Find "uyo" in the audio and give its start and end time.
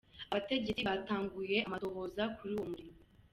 2.53-2.63